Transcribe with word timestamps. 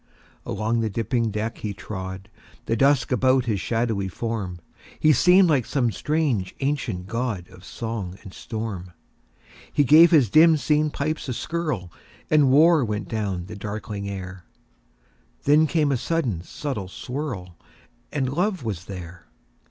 Along 0.47 0.79
the 0.79 0.89
dipping 0.89 1.29
deck 1.29 1.59
he 1.59 1.73
trod, 1.75 2.27
The 2.65 2.75
dusk 2.75 3.11
about 3.11 3.45
his 3.45 3.61
shadowy 3.61 4.07
form; 4.07 4.57
He 4.99 5.13
seemed 5.13 5.47
like 5.47 5.63
some 5.67 5.91
strange 5.91 6.55
ancient 6.59 7.05
godOf 7.05 7.63
song 7.63 8.17
and 8.23 8.33
storm. 8.33 8.93
He 9.71 9.83
gave 9.83 10.09
his 10.09 10.31
dim 10.31 10.57
seen 10.57 10.89
pipes 10.89 11.29
a 11.29 11.33
skirlAnd 11.33 11.91
war 12.47 12.83
went 12.83 13.09
down 13.09 13.45
the 13.45 13.55
darkling 13.55 14.09
air; 14.09 14.43
Then 15.43 15.67
came 15.67 15.91
a 15.91 15.97
sudden 15.97 16.41
subtle 16.41 16.87
swirl, 16.87 17.55
And 18.11 18.27
love 18.27 18.63
was 18.63 18.85
there. 18.85 19.27